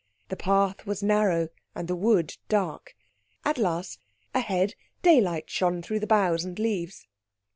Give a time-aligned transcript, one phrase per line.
[0.29, 2.95] The path was narrow and the wood dark.
[3.45, 3.99] At last,
[4.33, 7.05] ahead, daylight shone through the boughs and leaves.